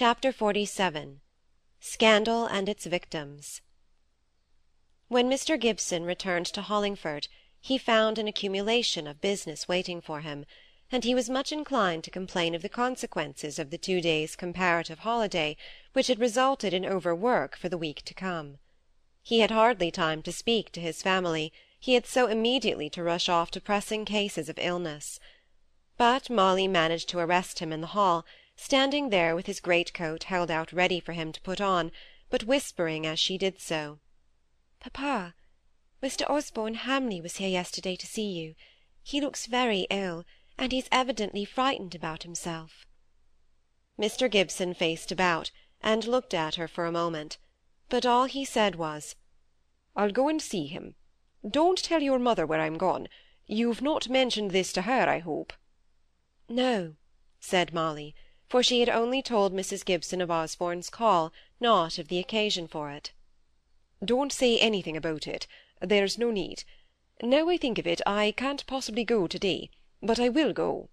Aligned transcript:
Chapter 0.00 0.30
XLVII 0.30 1.16
Scandal 1.80 2.46
and 2.46 2.68
its 2.68 2.86
Victims 2.86 3.62
When 5.08 5.28
Mr. 5.28 5.58
Gibson 5.58 6.04
returned 6.04 6.46
to 6.46 6.62
Hollingford 6.62 7.26
he 7.60 7.78
found 7.78 8.16
an 8.16 8.28
accumulation 8.28 9.08
of 9.08 9.20
business 9.20 9.66
waiting 9.66 10.00
for 10.00 10.20
him, 10.20 10.46
and 10.92 11.02
he 11.02 11.16
was 11.16 11.28
much 11.28 11.50
inclined 11.50 12.04
to 12.04 12.12
complain 12.12 12.54
of 12.54 12.62
the 12.62 12.68
consequences 12.68 13.58
of 13.58 13.70
the 13.70 13.76
two 13.76 14.00
days' 14.00 14.36
comparative 14.36 15.00
holiday 15.00 15.56
which 15.94 16.06
had 16.06 16.20
resulted 16.20 16.72
in 16.72 16.86
overwork 16.86 17.56
for 17.56 17.68
the 17.68 17.76
week 17.76 18.02
to 18.04 18.14
come. 18.14 18.58
He 19.20 19.40
had 19.40 19.50
hardly 19.50 19.90
time 19.90 20.22
to 20.22 20.30
speak 20.30 20.70
to 20.70 20.80
his 20.80 21.02
family, 21.02 21.52
he 21.80 21.94
had 21.94 22.06
so 22.06 22.28
immediately 22.28 22.88
to 22.90 23.02
rush 23.02 23.28
off 23.28 23.50
to 23.50 23.60
pressing 23.60 24.04
cases 24.04 24.48
of 24.48 24.60
illness. 24.60 25.18
But 25.96 26.30
Molly 26.30 26.68
managed 26.68 27.08
to 27.08 27.18
arrest 27.18 27.58
him 27.58 27.72
in 27.72 27.80
the 27.80 27.88
hall 27.88 28.24
standing 28.60 29.10
there 29.10 29.36
with 29.36 29.46
his 29.46 29.60
greatcoat 29.60 30.24
held 30.24 30.50
out 30.50 30.72
ready 30.72 30.98
for 30.98 31.12
him 31.12 31.30
to 31.30 31.40
put 31.42 31.60
on, 31.60 31.92
but 32.28 32.42
whispering 32.42 33.06
as 33.06 33.18
she 33.18 33.38
did 33.38 33.60
so, 33.60 34.00
"Papa, 34.80 35.36
Mr. 36.02 36.28
Osborne 36.28 36.74
Hamley 36.74 37.20
was 37.20 37.36
here 37.36 37.48
yesterday 37.48 37.94
to 37.94 38.06
see 38.06 38.26
you. 38.26 38.56
He 39.00 39.20
looks 39.20 39.46
very 39.46 39.86
ill, 39.90 40.24
and 40.58 40.72
he's 40.72 40.88
evidently 40.90 41.44
frightened 41.44 41.94
about 41.94 42.24
himself." 42.24 42.84
Mr. 43.96 44.28
Gibson 44.28 44.74
faced 44.74 45.12
about, 45.12 45.52
and 45.80 46.04
looked 46.08 46.34
at 46.34 46.56
her 46.56 46.66
for 46.66 46.84
a 46.84 46.92
moment, 46.92 47.38
but 47.88 48.04
all 48.04 48.24
he 48.24 48.44
said 48.44 48.74
was, 48.74 49.14
"I'll 49.94 50.10
go 50.10 50.28
and 50.28 50.42
see 50.42 50.66
him. 50.66 50.96
Don't 51.48 51.78
tell 51.78 52.02
your 52.02 52.18
mother 52.18 52.44
where 52.44 52.60
I'm 52.60 52.76
gone. 52.76 53.08
You've 53.46 53.82
not 53.82 54.08
mentioned 54.08 54.50
this 54.50 54.72
to 54.72 54.82
her, 54.82 55.08
I 55.08 55.20
hope?" 55.20 55.52
"No," 56.48 56.96
said 57.38 57.72
Molly 57.72 58.16
for 58.48 58.62
she 58.62 58.80
had 58.80 58.88
only 58.88 59.20
told 59.20 59.52
Mrs. 59.52 59.84
Gibson 59.84 60.20
of 60.20 60.30
Osborne's 60.30 60.88
call, 60.88 61.32
not 61.60 61.98
of 61.98 62.08
the 62.08 62.18
occasion 62.18 62.66
for 62.66 62.90
it. 62.90 63.12
"Don't 64.02 64.32
say 64.32 64.58
anything 64.58 64.96
about 64.96 65.26
it. 65.26 65.46
There's 65.80 66.16
no 66.16 66.30
need. 66.30 66.64
Now 67.22 67.48
I 67.48 67.56
think 67.56 67.78
of 67.78 67.86
it, 67.86 68.00
I 68.06 68.32
can't 68.36 68.66
possibly 68.66 69.04
go 69.04 69.26
to 69.26 69.38
day, 69.38 69.70
but 70.02 70.18
I 70.18 70.28
will 70.28 70.52
go." 70.52 70.88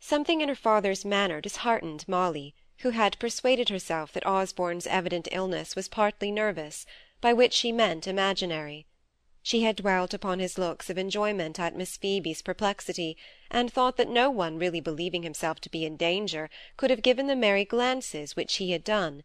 Something 0.00 0.40
in 0.40 0.48
her 0.48 0.54
father's 0.54 1.04
manner 1.04 1.40
disheartened 1.40 2.08
Molly, 2.08 2.54
who 2.78 2.90
had 2.90 3.18
persuaded 3.18 3.68
herself 3.68 4.12
that 4.12 4.26
Osborne's 4.26 4.86
evident 4.86 5.28
illness 5.30 5.76
was 5.76 5.88
partly 5.88 6.30
nervous, 6.30 6.86
by 7.20 7.32
which 7.32 7.52
she 7.52 7.70
meant 7.70 8.06
imaginary. 8.06 8.86
She 9.44 9.62
had 9.62 9.74
dwelt 9.74 10.14
upon 10.14 10.38
his 10.38 10.56
looks 10.56 10.88
of 10.88 10.96
enjoyment 10.96 11.58
at 11.58 11.74
Miss 11.74 11.96
Phoebe's 11.96 12.42
perplexity, 12.42 13.16
and 13.50 13.72
thought 13.72 13.96
that 13.96 14.08
no 14.08 14.30
one 14.30 14.56
really 14.56 14.78
believing 14.80 15.24
himself 15.24 15.60
to 15.62 15.68
be 15.68 15.84
in 15.84 15.96
danger 15.96 16.48
could 16.76 16.90
have 16.90 17.02
given 17.02 17.26
the 17.26 17.34
merry 17.34 17.64
glances 17.64 18.36
which 18.36 18.58
he 18.58 18.70
had 18.70 18.84
done; 18.84 19.24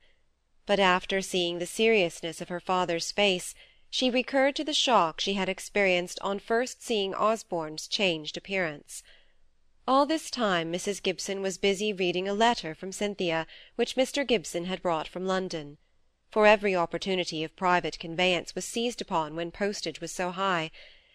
but 0.65 0.79
after 0.79 1.21
seeing 1.21 1.59
the 1.59 1.67
seriousness 1.67 2.41
of 2.41 2.49
her 2.49 2.59
father's 2.59 3.11
face, 3.11 3.53
she 3.91 4.09
recurred 4.09 4.55
to 4.55 4.63
the 4.63 4.73
shock 4.73 5.21
she 5.21 5.33
had 5.33 5.49
experienced 5.49 6.17
on 6.21 6.39
first 6.39 6.81
seeing 6.81 7.13
Osborne's 7.13 7.87
changed 7.87 8.37
appearance. 8.37 9.03
All 9.87 10.07
this 10.07 10.31
time 10.31 10.73
Mrs. 10.73 10.99
Gibson 11.03 11.43
was 11.43 11.59
busy 11.59 11.93
reading 11.93 12.27
a 12.27 12.33
letter 12.33 12.73
from 12.73 12.91
Cynthia, 12.91 13.45
which 13.75 13.95
Mr. 13.95 14.25
Gibson 14.25 14.65
had 14.65 14.81
brought 14.81 15.07
from 15.07 15.27
London 15.27 15.77
for 16.29 16.45
every 16.45 16.75
opportunity 16.75 17.43
of 17.43 17.55
private 17.55 17.97
conveyance 17.99 18.53
was 18.53 18.65
seized 18.65 19.01
upon 19.01 19.35
when 19.35 19.51
postage 19.51 20.01
was 20.01 20.11
so 20.11 20.31
high, 20.31 20.71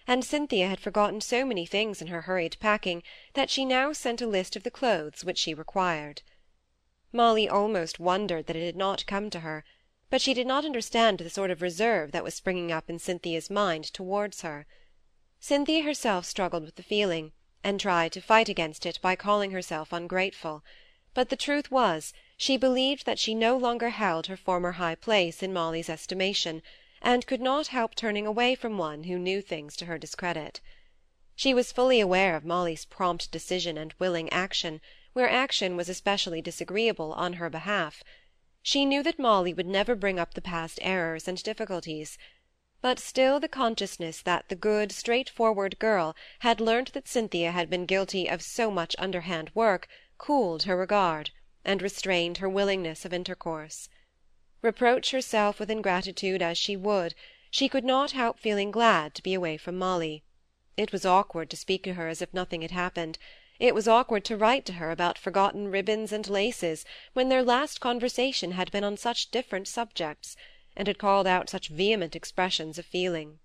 and 0.06 0.24
Cynthia 0.24 0.69
had 0.69 0.80
forgotten 0.80 1.20
so 1.20 1.44
many 1.44 1.66
things 1.66 2.00
in 2.00 2.08
her 2.08 2.22
hurried 2.22 2.56
packing 2.60 3.02
that 3.34 3.50
she 3.50 3.64
now 3.64 3.92
sent 3.92 4.20
a 4.20 4.27
list 4.27 4.56
of 4.56 4.62
the 4.62 4.70
clothes 4.70 5.24
which 5.24 5.38
she 5.38 5.54
required. 5.54 6.22
Molly 7.12 7.48
almost 7.48 8.00
wondered 8.00 8.46
that 8.46 8.56
it 8.56 8.64
had 8.64 8.77
not 8.77 9.06
come 9.06 9.30
to 9.30 9.41
her, 9.41 9.64
but 10.08 10.20
she 10.20 10.34
did 10.34 10.46
not 10.46 10.64
understand 10.64 11.19
the 11.19 11.30
sort 11.30 11.50
of 11.50 11.62
reserve 11.62 12.12
that 12.12 12.24
was 12.24 12.34
springing 12.34 12.72
up 12.72 12.88
in 12.91 12.98
Cynthia's 12.98 13.50
mind 13.50 13.84
towards 13.84 14.42
her. 14.42 14.66
Cynthia 15.41 15.82
herself 15.82 16.25
struggled 16.25 16.64
with 16.64 16.76
the 16.76 16.82
feeling, 16.82 17.32
and 17.64 17.78
tried 17.78 18.12
to 18.12 18.20
fight 18.20 18.48
against 18.48 18.84
it 18.87 18.98
by 19.00 19.14
calling 19.14 19.53
herself 19.53 19.92
ungrateful 19.92 20.64
but 21.15 21.28
the 21.28 21.37
truth 21.37 21.71
was, 21.71 22.12
she 22.37 22.56
believed 22.56 23.05
that 23.05 23.19
she 23.19 23.34
no 23.34 23.56
longer 23.56 23.91
held 23.91 24.27
her 24.27 24.37
former 24.37 24.73
high 24.73 24.95
place 24.95 25.43
in 25.43 25.53
Molly's 25.53 25.91
estimation, 25.91 26.62
and 27.00 27.27
could 27.27 27.41
not 27.41 27.67
help 27.67 27.95
turning 27.95 28.27
away 28.27 28.55
from 28.55 28.78
one 28.78 29.05
who 29.05 29.19
knew 29.19 29.43
things 29.43 29.77
to 29.77 29.87
her 29.87 29.99
discredit. 29.99 30.61
She 31.34 31.53
was 31.53 31.73
fully 31.73 32.00
aware 32.00 32.37
of 32.37 32.45
Molly's 32.45 32.84
prompt 32.84 33.31
decision 33.31 33.77
and 33.77 33.95
willing 33.99 34.31
action, 34.33 34.81
where 35.12 35.28
action 35.28 35.77
was 35.77 35.89
especially 35.89 36.41
disagreeable 36.41 37.12
on 37.12 37.34
her 37.34 37.50
behalf. 37.50 38.03
She 38.62 38.84
knew 38.84 39.03
that 39.03 39.19
Molly 39.19 39.53
would 39.53 39.67
never 39.67 39.94
bring 39.94 40.19
up 40.19 40.34
the 40.34 40.41
past 40.41 40.79
errors 40.83 41.29
and 41.29 41.43
difficulties 41.43 42.17
but 42.83 42.99
still 42.99 43.39
the 43.39 43.49
consciousness 43.49 44.21
that 44.21 44.49
the 44.49 44.56
good 44.56 44.91
straightforward 44.91 45.79
girl 45.79 46.17
had 46.41 46.61
learnt 46.61 46.93
that 46.93 47.06
cynthia 47.06 47.53
had 47.53 47.71
been 47.71 47.87
guilty 47.87 48.29
of 48.29 48.43
so 48.43 48.73
much 48.73 48.97
underhand 48.99 49.49
work 49.55 49.87
cooled 50.19 50.65
her 50.65 50.77
regard, 50.77 51.31
and 51.65 51.81
restrained 51.83 52.39
her 52.39 52.49
willingness 52.49 53.05
of 53.05 53.12
intercourse. 53.12 53.89
Reproach 54.62 55.11
herself 55.11 55.59
with 55.59 55.71
ingratitude 55.71 56.43
as 56.43 56.56
she 56.56 56.77
would, 56.77 57.15
she 57.50 57.69
could 57.69 57.84
not 57.84 58.12
help 58.12 58.39
feeling 58.39 58.71
glad 58.71 59.15
to 59.15 59.23
be 59.23 59.34
away 59.34 59.56
from 59.56 59.77
Molly. 59.77 60.25
It 60.77 60.91
was 60.91 61.05
awkward 61.05 61.50
to 61.50 61.56
speak 61.56 61.83
to 61.84 61.95
her 61.95 62.09
as 62.09 62.23
if 62.23 62.33
nothing 62.33 62.62
had 62.62 62.71
happened. 62.71 63.19
It 63.61 63.75
was 63.75 63.87
awkward 63.87 64.25
to 64.25 64.37
write 64.37 64.65
to 64.67 64.75
her 64.75 64.91
about 64.91 65.19
forgotten 65.19 65.71
ribbons 65.71 66.12
and 66.12 66.29
laces, 66.29 66.87
when 67.12 67.29
their 67.29 67.43
last 67.43 67.81
conversation 67.81 68.53
had 68.53 68.73
been 68.73 68.84
on 68.84 68.97
such 68.97 69.31
different 69.31 69.69
subjects, 69.69 70.34
and 70.75 70.89
had 70.89 70.99
called 70.99 71.27
out 71.27 71.50
such 71.50 71.69
vehement 71.69 72.17
expressions 72.17 72.79
of 72.79 72.87
feeling. 72.87 73.39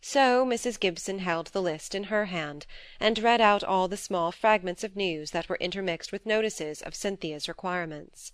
So 0.00 0.46
Mrs. 0.46 0.78
Gibson 0.78 1.18
held 1.18 1.48
the 1.48 1.60
list 1.60 1.92
in 1.92 2.04
her 2.04 2.26
hand, 2.26 2.66
and 3.00 3.18
read 3.18 3.40
out 3.40 3.64
all 3.64 3.88
the 3.88 3.96
small 3.96 4.30
fragments 4.30 4.84
of 4.84 4.94
news 4.94 5.32
that 5.32 5.48
were 5.48 5.56
intermixed 5.56 6.12
with 6.12 6.24
notices 6.24 6.80
of 6.82 6.94
Cynthia's 6.94 7.48
requirements. 7.48 8.30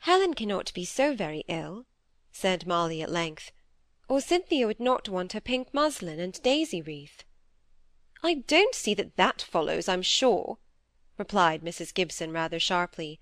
"Helen 0.00 0.34
cannot 0.34 0.74
be 0.74 0.84
so 0.84 1.14
very 1.14 1.42
ill," 1.48 1.86
said 2.32 2.66
Molly 2.66 3.00
at 3.00 3.10
length, 3.10 3.50
"or 4.08 4.20
Cynthia 4.20 4.66
would 4.66 4.78
not 4.78 5.08
want 5.08 5.32
her 5.32 5.40
pink 5.40 5.72
muslin 5.72 6.20
and 6.20 6.42
daisy 6.42 6.82
wreath." 6.82 7.24
"I 8.22 8.34
don't 8.34 8.74
see 8.74 8.92
that 8.92 9.16
that 9.16 9.40
follows, 9.40 9.88
I'm 9.88 10.02
sure," 10.02 10.58
replied 11.16 11.62
Mrs. 11.62 11.94
Gibson 11.94 12.30
rather 12.30 12.60
sharply. 12.60 13.20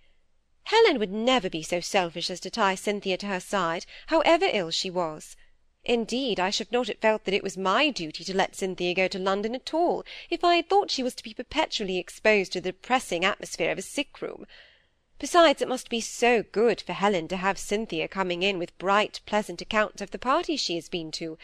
"Helen 0.64 0.98
would 0.98 1.12
never 1.12 1.48
be 1.48 1.62
so 1.62 1.78
selfish 1.78 2.28
as 2.28 2.40
to 2.40 2.50
tie 2.50 2.74
Cynthia 2.74 3.16
to 3.18 3.26
her 3.28 3.38
side, 3.38 3.86
however 4.08 4.48
ill 4.50 4.72
she 4.72 4.90
was. 4.90 5.36
Indeed, 5.84 6.38
I 6.38 6.50
should 6.50 6.70
not 6.70 6.86
have 6.86 6.98
felt 6.98 7.24
that 7.24 7.34
it 7.34 7.42
was 7.42 7.56
my 7.56 7.90
duty 7.90 8.22
to 8.22 8.36
let 8.36 8.54
Cynthia 8.54 8.94
go 8.94 9.08
to 9.08 9.18
London 9.18 9.54
at 9.54 9.74
all, 9.74 10.04
if 10.30 10.44
I 10.44 10.56
had 10.56 10.68
thought 10.68 10.92
she 10.92 11.02
was 11.02 11.14
to 11.16 11.24
be 11.24 11.34
perpetually 11.34 11.98
exposed 11.98 12.52
to 12.52 12.60
the 12.60 12.70
depressing 12.70 13.24
atmosphere 13.24 13.72
of 13.72 13.78
a 13.78 13.82
sick 13.82 14.22
room. 14.22 14.46
Besides, 15.18 15.60
it 15.60 15.66
must 15.66 15.88
be 15.88 16.00
so 16.00 16.44
good 16.44 16.80
for 16.80 16.92
Helen 16.92 17.26
to 17.28 17.36
have 17.36 17.58
Cynthia 17.58 18.06
coming 18.06 18.44
in 18.44 18.58
with 18.58 18.78
bright, 18.78 19.20
pleasant 19.26 19.60
accounts 19.60 20.00
of 20.00 20.12
the 20.12 20.18
parties 20.18 20.60
she 20.60 20.76
has 20.76 20.88
been 20.88 21.10
to. 21.12 21.36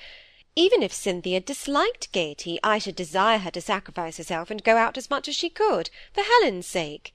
Even 0.54 0.82
if 0.82 0.92
Cynthia 0.92 1.40
disliked 1.40 2.12
gaiety, 2.12 2.60
I 2.62 2.78
should 2.78 2.96
desire 2.96 3.38
her 3.38 3.50
to 3.50 3.60
sacrifice 3.60 4.18
herself 4.18 4.50
and 4.52 4.62
go 4.62 4.76
out 4.76 4.96
as 4.96 5.10
much 5.10 5.26
as 5.26 5.34
she 5.34 5.50
could, 5.50 5.90
for 6.12 6.22
Helen's 6.22 6.66
sake. 6.66 7.12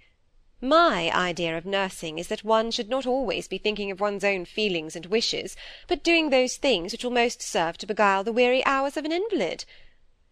My 0.64 1.12
idea 1.12 1.58
of 1.58 1.66
nursing 1.66 2.18
is 2.18 2.30
that 2.30 2.46
one 2.46 2.72
should 2.72 2.88
not 2.88 3.06
always 3.06 3.50
be 3.50 3.58
thinking 3.58 3.92
of 3.92 4.00
one's 4.00 4.24
own 4.24 4.46
feelings 4.46 4.96
and 4.96 5.06
wishes, 5.08 5.58
but 5.90 6.06
doing 6.06 6.30
those 6.30 6.56
things 6.56 6.94
which 6.94 7.04
will 7.04 7.12
most 7.12 7.42
serve 7.42 7.78
to 7.80 7.86
beguile 7.86 8.24
the 8.24 8.32
weary 8.32 8.66
hours 8.66 8.96
of 8.96 9.04
an 9.04 9.12
invalid. 9.12 9.66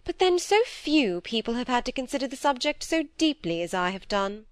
But 0.06 0.20
then 0.20 0.40
so 0.40 0.64
few 0.64 1.20
people 1.20 1.56
have 1.56 1.68
had 1.68 1.84
to 1.84 1.92
consider 1.92 2.30
the 2.30 2.38
subject 2.38 2.82
so 2.82 3.04
deeply 3.18 3.62
as 3.62 3.74
I 3.74 3.90
have 3.90 4.08
done. 4.08 4.46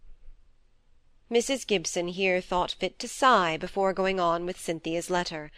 Mrs. 1.31 1.65
Gibson 1.65 2.09
here 2.09 2.41
thought 2.41 2.75
fit 2.77 2.99
to 2.99 3.07
sigh 3.07 3.55
before 3.55 3.93
going 3.93 4.19
on 4.19 4.45
with 4.45 4.59
Cynthia's 4.59 5.09
letter. 5.09 5.49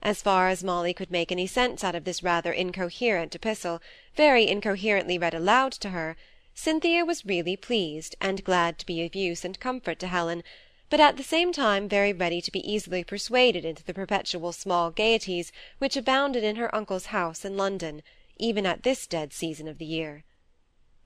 As 0.00 0.22
far 0.22 0.50
as 0.50 0.62
Molly 0.62 0.94
could 0.94 1.10
make 1.10 1.32
any 1.32 1.48
sense 1.48 1.82
out 1.82 1.96
of 1.96 2.04
this 2.04 2.22
rather 2.22 2.52
incoherent 2.52 3.34
epistle, 3.34 3.82
very 4.14 4.46
incoherently 4.46 5.18
read 5.18 5.34
aloud 5.34 5.72
to 5.72 5.90
her, 5.90 6.16
Cynthia 6.56 7.04
was 7.04 7.26
really 7.26 7.56
pleased, 7.56 8.14
and 8.20 8.44
glad 8.44 8.78
to 8.78 8.86
be 8.86 9.04
of 9.04 9.16
use 9.16 9.44
and 9.44 9.58
comfort 9.58 9.98
to 9.98 10.06
Helen, 10.06 10.44
but 10.88 11.00
at 11.00 11.16
the 11.16 11.24
same 11.24 11.52
time 11.52 11.88
very 11.88 12.12
ready 12.12 12.40
to 12.40 12.52
be 12.52 12.72
easily 12.72 13.02
persuaded 13.02 13.64
into 13.64 13.82
the 13.82 13.92
perpetual 13.92 14.52
small 14.52 14.92
gaieties 14.92 15.50
which 15.78 15.96
abounded 15.96 16.44
in 16.44 16.54
her 16.54 16.72
uncle's 16.72 17.06
house 17.06 17.44
in 17.44 17.56
London, 17.56 18.02
even 18.38 18.66
at 18.66 18.84
this 18.84 19.06
dead 19.08 19.32
season 19.32 19.66
of 19.66 19.78
the 19.78 19.84
year. 19.84 20.22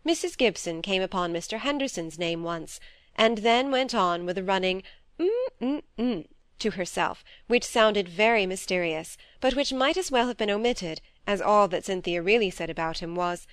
Mrs. 0.06 0.36
Gibson 0.36 0.82
came 0.82 1.00
upon 1.00 1.32
Mr. 1.32 1.58
Henderson's 1.58 2.18
name 2.18 2.42
once, 2.42 2.78
and 3.16 3.38
then 3.38 3.70
went 3.70 3.94
on 3.94 4.26
with 4.26 4.36
a 4.36 4.44
running 4.44 4.82
mm 5.18 5.28
mm 5.62 5.82
mm 5.98 6.26
to 6.58 6.70
herself, 6.72 7.24
which 7.46 7.64
sounded 7.64 8.08
very 8.08 8.44
mysterious, 8.44 9.16
but 9.40 9.54
which 9.54 9.72
might 9.72 9.96
as 9.96 10.10
well 10.10 10.26
have 10.26 10.36
been 10.36 10.50
omitted, 10.50 11.00
as 11.26 11.40
all 11.40 11.68
that 11.68 11.86
Cynthia 11.86 12.20
really 12.20 12.50
said 12.50 12.68
about 12.68 12.98
him 12.98 13.14
was 13.14 13.46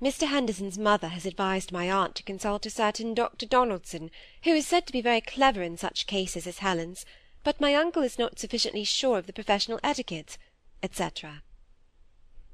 Mr. 0.00 0.28
Henderson's 0.28 0.78
mother 0.78 1.08
has 1.08 1.26
advised 1.26 1.72
my 1.72 1.90
aunt 1.90 2.14
to 2.14 2.22
consult 2.22 2.64
a 2.64 2.70
certain 2.70 3.14
Dr. 3.14 3.46
Donaldson, 3.46 4.12
who 4.44 4.54
is 4.54 4.64
said 4.64 4.86
to 4.86 4.92
be 4.92 5.00
very 5.00 5.20
clever 5.20 5.60
in 5.60 5.76
such 5.76 6.06
cases 6.06 6.46
as 6.46 6.58
Helen's, 6.58 7.04
but 7.42 7.60
my 7.60 7.74
uncle 7.74 8.04
is 8.04 8.16
not 8.16 8.38
sufficiently 8.38 8.84
sure 8.84 9.18
of 9.18 9.26
the 9.26 9.32
professional 9.32 9.80
etiquette, 9.82 10.38
etc. 10.84 11.42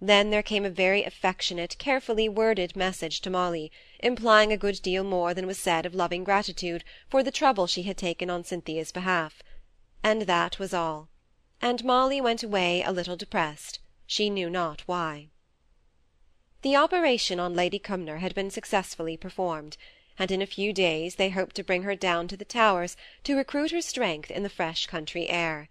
Then 0.01 0.31
there 0.31 0.43
came 0.43 0.65
a 0.65 0.71
very 0.71 1.05
affectionate, 1.05 1.77
carefully 1.77 2.31
worded 2.31 2.77
message 2.77 3.21
to 3.21 3.31
Molly, 3.31 3.71
implying 4.01 4.51
a 4.51 4.57
good 4.57 4.81
deal 4.81 5.05
more 5.05 5.35
than 5.35 5.47
was 5.47 5.59
said 5.59 5.85
of 5.85 5.95
loving 5.95 6.25
gratitude 6.25 6.83
for 7.11 7.23
the 7.23 7.31
trouble 7.31 7.67
she 7.67 7.83
had 7.83 7.99
taken 7.99 8.31
on 8.31 8.45
Cynthia's 8.45 8.91
behalf. 8.91 9.43
And 10.03 10.23
that 10.23 10.59
was 10.59 10.73
all; 10.73 11.11
and 11.61 11.85
Molly 11.85 12.23
went 12.23 12.43
away 12.43 12.83
a 12.83 12.91
little 12.91 13.17
depressed, 13.17 13.81
she 14.07 14.31
knew 14.31 14.49
not 14.49 14.81
why. 14.87 15.29
The 16.65 16.77
operation 16.77 17.39
on 17.39 17.53
Lady 17.53 17.79
Cumnor 17.79 18.21
had 18.21 18.35
been 18.35 18.51
successfully 18.51 19.19
performed, 19.19 19.77
and 20.19 20.31
in 20.31 20.41
a 20.41 20.47
few 20.47 20.73
days 20.73 21.17
they 21.17 21.29
hoped 21.29 21.57
to 21.57 21.63
bring 21.63 21.83
her 21.83 21.95
down 21.95 22.27
to 22.29 22.39
the 22.39 22.45
Towers 22.47 22.97
to 23.25 23.37
recruit 23.37 23.71
her 23.71 23.83
strength 23.83 24.31
in 24.31 24.45
the 24.45 24.49
fresh 24.49 24.87
country 24.87 25.29
air. 25.29 25.69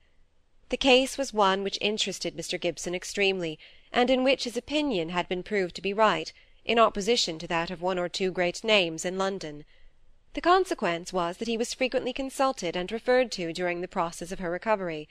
The 0.69 0.78
case 0.78 1.18
was 1.18 1.34
one 1.34 1.63
which 1.63 1.80
interested 1.81 2.38
Mr. 2.38 2.62
Gibson 2.62 2.94
extremely, 2.94 3.57
and 3.92 4.12
in 4.12 4.24
which 4.24 4.44
his 4.44 4.56
opinion 4.56 5.10
had 5.10 5.28
been 5.28 5.42
proved 5.42 5.74
to 5.78 5.81
be 5.81 5.94
right, 5.94 6.31
in 6.63 6.78
opposition 6.78 7.39
to 7.39 7.48
that 7.48 7.72
of 7.72 7.81
one 7.81 7.98
or 7.98 8.07
two 8.07 8.30
great 8.30 8.63
names 8.63 9.04
in 9.04 9.18
London. 9.18 9.66
The 10.36 10.42
consequence 10.42 11.12
was 11.12 11.38
that 11.38 11.48
he 11.48 11.57
was 11.57 11.74
frequently 11.74 12.13
consulted 12.13 12.75
and 12.75 12.92
referred 12.92 13.31
to 13.31 13.51
during 13.51 13.81
the 13.81 13.88
process 13.88 14.31
of 14.31 14.38
her 14.38 14.51
recovery 14.51 15.10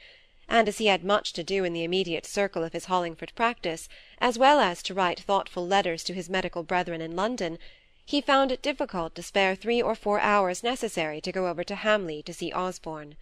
and 0.49 0.69
as 0.69 0.79
he 0.79 0.87
had 0.87 1.05
much 1.05 1.33
to 1.33 1.43
do 1.43 1.65
in 1.65 1.73
the 1.73 1.85
immediate 1.85 2.27
circle 2.27 2.65
of 2.65 2.73
his 2.73 2.87
Hollingford 2.87 3.35
practice, 3.35 3.89
as 4.19 4.39
well 4.39 4.61
as 4.61 4.83
to 4.83 4.95
write 4.95 5.21
thoughtful 5.21 5.67
letters 5.67 6.05
to 6.05 6.15
his 6.15 6.29
medical 6.29 6.63
brethren 6.63 7.01
in 7.01 7.17
London, 7.17 7.59
he 8.05 8.21
found 8.21 8.51
it 8.51 8.63
difficult 8.63 9.15
to 9.15 9.23
spare 9.23 9.55
three 9.55 9.81
or 9.81 9.95
four 9.95 10.21
hours 10.21 10.63
necessary 10.63 11.21
to 11.21 11.33
go 11.33 11.47
over 11.47 11.63
to 11.65 11.77
Hamley 11.77 12.23
to 12.25 12.35
see 12.35 12.53
Osborne. 12.53 13.17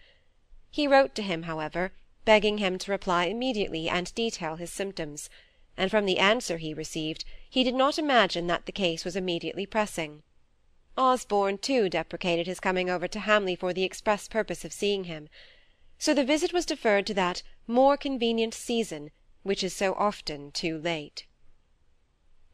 He 0.69 0.87
wrote 0.87 1.13
to 1.15 1.21
him, 1.21 1.43
however, 1.43 1.93
begging 2.25 2.57
him 2.57 2.77
to 2.79 2.91
reply 2.91 3.25
immediately 3.25 3.87
and 3.87 4.13
detail 4.15 4.55
his 4.55 4.71
symptoms, 4.71 5.29
and 5.77 5.89
from 5.89 6.05
the 6.05 6.19
answer 6.19 6.57
he 6.57 6.73
received, 6.73 7.23
he 7.49 7.63
did 7.63 7.75
not 7.75 7.99
imagine 7.99 8.47
that 8.47 8.65
the 8.65 8.71
case 8.71 9.05
was 9.05 9.15
immediately 9.15 9.65
pressing. 9.65 10.23
Osborne, 10.97 11.57
too, 11.57 11.87
deprecated 11.87 12.47
his 12.47 12.59
coming 12.59 12.89
over 12.89 13.07
to 13.07 13.19
Hamley 13.19 13.55
for 13.55 13.73
the 13.73 13.83
express 13.83 14.27
purpose 14.27 14.65
of 14.65 14.73
seeing 14.73 15.05
him 15.05 15.29
so 16.01 16.15
the 16.15 16.23
visit 16.23 16.51
was 16.51 16.65
deferred 16.65 17.05
to 17.05 17.13
that 17.13 17.43
more 17.67 17.95
convenient 17.95 18.55
season 18.55 19.11
which 19.43 19.63
is 19.63 19.71
so 19.71 19.93
often 19.93 20.51
too 20.51 20.79
late. 20.79 21.27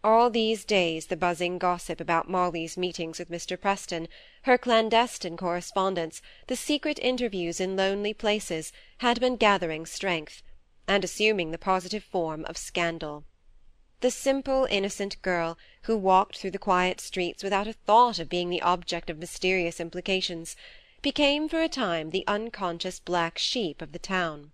All 0.03 0.29
these 0.29 0.65
days 0.65 1.05
the 1.05 1.15
buzzing 1.15 1.57
gossip 1.57 2.01
about 2.01 2.29
Molly's 2.29 2.75
meetings 2.75 3.19
with 3.19 3.31
Mr. 3.31 3.59
Preston, 3.59 4.09
her 4.41 4.57
clandestine 4.57 5.37
correspondence, 5.37 6.21
the 6.47 6.57
secret 6.57 6.99
interviews 7.01 7.61
in 7.61 7.77
lonely 7.77 8.13
places, 8.13 8.73
had 8.97 9.21
been 9.21 9.37
gathering 9.37 9.85
strength, 9.85 10.43
and 10.85 11.05
assuming 11.05 11.51
the 11.51 11.57
positive 11.57 12.03
form 12.03 12.43
of 12.45 12.57
scandal. 12.57 13.23
The 14.01 14.11
simple, 14.11 14.67
innocent 14.69 15.21
girl, 15.21 15.57
who 15.83 15.95
walked 15.95 16.37
through 16.37 16.51
the 16.51 16.59
quiet 16.59 16.99
streets 16.99 17.43
without 17.43 17.67
a 17.67 17.73
thought 17.73 18.19
of 18.19 18.27
being 18.27 18.49
the 18.49 18.61
object 18.61 19.09
of 19.09 19.17
mysterious 19.17 19.79
implications, 19.79 20.57
became 21.07 21.47
for 21.47 21.61
a 21.61 21.69
time 21.69 22.09
the 22.09 22.27
unconscious 22.27 22.99
black 22.99 23.37
sheep 23.37 23.81
of 23.81 23.93
the 23.93 23.97
town. 23.97 24.51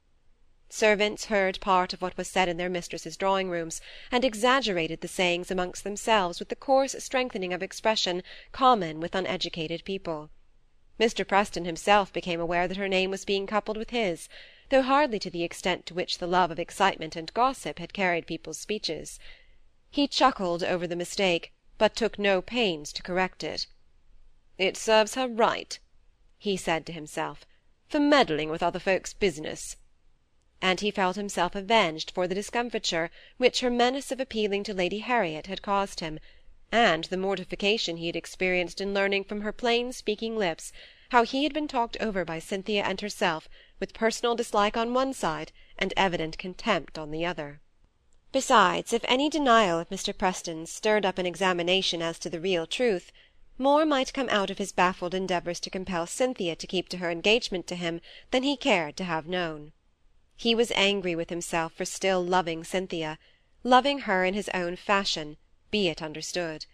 Servants 0.69 1.25
heard 1.25 1.59
part 1.59 1.93
of 1.93 2.01
what 2.03 2.15
was 2.15 2.27
said 2.27 2.47
in 2.47 2.57
their 2.57 2.69
mistresses' 2.69 3.17
drawing 3.17 3.49
rooms, 3.49 3.81
and 4.11 4.23
exaggerated 4.23 5.01
the 5.01 5.07
sayings 5.07 5.49
amongst 5.49 5.83
themselves 5.83 6.37
with 6.37 6.49
the 6.49 6.55
coarse 6.55 6.95
strengthening 6.99 7.53
of 7.53 7.63
expression 7.63 8.21
common 8.51 8.99
with 8.99 9.15
uneducated 9.15 9.83
people. 9.83 10.29
Mr. 10.99 11.27
Preston 11.27 11.65
himself 11.65 12.13
became 12.13 12.39
aware 12.39 12.67
that 12.67 12.77
her 12.77 12.87
name 12.87 13.09
was 13.09 13.25
being 13.25 13.47
coupled 13.47 13.75
with 13.75 13.89
his, 13.89 14.29
though 14.69 14.83
hardly 14.83 15.17
to 15.17 15.31
the 15.31 15.41
extent 15.41 15.87
to 15.87 15.95
which 15.95 16.19
the 16.19 16.27
love 16.27 16.51
of 16.51 16.59
excitement 16.59 17.15
and 17.15 17.33
gossip 17.33 17.79
had 17.79 17.93
carried 17.93 18.27
people's 18.27 18.59
speeches. 18.59 19.19
He 19.89 20.07
chuckled 20.07 20.63
over 20.63 20.85
the 20.85 20.95
mistake, 20.95 21.51
but 21.79 21.95
took 21.95 22.19
no 22.19 22.43
pains 22.43 22.93
to 22.93 23.01
correct 23.01 23.43
it. 23.43 23.65
"It 24.59 24.77
serves 24.77 25.15
her 25.15 25.27
right," 25.27 25.79
he 26.43 26.57
said 26.57 26.85
to 26.85 26.91
himself, 26.91 27.45
for 27.87 28.01
meddling 28.01 28.49
with 28.49 28.61
other 28.61 28.77
folks' 28.77 29.13
business. 29.13 29.77
And 30.61 30.81
he 30.81 30.91
felt 30.91 31.15
himself 31.15 31.55
avenged 31.55 32.11
for 32.11 32.27
the 32.27 32.35
discomfiture 32.35 33.09
which 33.37 33.61
her 33.61 33.69
menace 33.69 34.11
of 34.11 34.19
appealing 34.19 34.65
to 34.65 34.73
Lady 34.73 34.99
Harriet 34.99 35.47
had 35.47 35.61
caused 35.61 36.01
him, 36.01 36.19
and 36.69 37.05
the 37.05 37.15
mortification 37.15 37.95
he 37.95 38.07
had 38.07 38.17
experienced 38.17 38.81
in 38.81 38.93
learning 38.93 39.23
from 39.23 39.39
her 39.39 39.53
plain 39.53 39.93
speaking 39.93 40.35
lips 40.35 40.73
how 41.11 41.23
he 41.23 41.43
had 41.43 41.53
been 41.53 41.69
talked 41.69 41.95
over 42.01 42.25
by 42.25 42.39
Cynthia 42.39 42.83
and 42.83 42.99
herself, 42.99 43.47
with 43.79 43.93
personal 43.93 44.35
dislike 44.35 44.75
on 44.75 44.93
one 44.93 45.13
side 45.13 45.53
and 45.79 45.93
evident 45.95 46.37
contempt 46.37 46.97
on 46.97 47.11
the 47.11 47.25
other. 47.25 47.61
Besides, 48.33 48.91
if 48.91 49.05
any 49.07 49.29
denial 49.29 49.79
of 49.79 49.87
Mr. 49.87 50.17
Preston's 50.17 50.73
stirred 50.73 51.05
up 51.05 51.17
an 51.17 51.25
examination 51.25 52.01
as 52.01 52.19
to 52.19 52.29
the 52.29 52.41
real 52.41 52.67
truth, 52.67 53.13
more 53.57 53.85
might 53.85 54.13
come 54.13 54.27
out 54.29 54.49
of 54.49 54.57
his 54.57 54.71
baffled 54.71 55.13
endeavours 55.13 55.59
to 55.59 55.69
compel 55.69 56.07
Cynthia 56.07 56.55
to 56.55 56.65
keep 56.65 56.89
to 56.89 56.97
her 56.97 57.11
engagement 57.11 57.67
to 57.67 57.75
him 57.75 58.01
than 58.31 58.41
he 58.41 58.57
cared 58.57 58.97
to 58.97 59.03
have 59.03 59.27
known. 59.27 59.71
He 60.35 60.55
was 60.55 60.71
angry 60.71 61.15
with 61.15 61.29
himself 61.29 61.71
for 61.73 61.85
still 61.85 62.23
loving 62.23 62.63
Cynthia, 62.63 63.19
loving 63.63 63.99
her 63.99 64.25
in 64.25 64.33
his 64.33 64.49
own 64.55 64.75
fashion, 64.75 65.37
be 65.69 65.87
it 65.87 66.01
understood. 66.01 66.65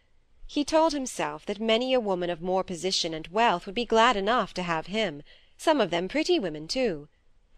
He 0.48 0.64
told 0.64 0.94
himself 0.94 1.46
that 1.48 1.60
many 1.60 1.94
a 1.94 2.00
woman 2.00 2.30
of 2.30 2.42
more 2.42 2.64
position 2.64 3.14
and 3.14 3.28
wealth 3.28 3.66
would 3.66 3.76
be 3.76 3.86
glad 3.86 4.16
enough 4.16 4.54
to 4.54 4.64
have 4.64 4.88
him, 4.88 5.22
some 5.58 5.82
of 5.82 5.90
them 5.90 6.08
pretty 6.08 6.40
women 6.40 6.68
too; 6.68 7.10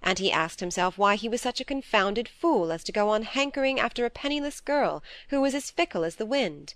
and 0.01 0.17
he 0.17 0.31
asked 0.31 0.61
himself 0.61 0.97
why 0.97 1.15
he 1.15 1.29
was 1.29 1.41
such 1.41 1.61
a 1.61 1.63
confounded 1.63 2.27
fool 2.27 2.71
as 2.71 2.83
to 2.83 2.91
go 2.91 3.09
on 3.09 3.21
hankering 3.21 3.79
after 3.79 4.03
a 4.03 4.09
penniless 4.09 4.59
girl 4.59 5.03
who 5.29 5.39
was 5.39 5.53
as 5.53 5.69
fickle 5.69 6.03
as 6.03 6.15
the 6.15 6.25
wind. 6.25 6.73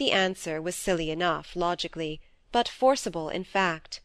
The 0.00 0.12
answer 0.12 0.62
was 0.62 0.76
silly 0.76 1.10
enough, 1.10 1.54
logically, 1.54 2.22
but 2.52 2.68
forcible 2.68 3.28
in 3.28 3.44
fact. 3.44 4.00